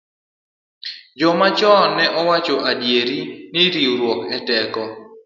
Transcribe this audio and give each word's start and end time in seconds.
Joma 1.19 1.47
chon 1.57 1.83
ne 1.97 2.05
owacho 2.19 2.55
adieri 2.71 3.19
ni 3.53 3.63
riwruok 3.73 4.19
e 4.35 4.37
teko. 4.47 4.83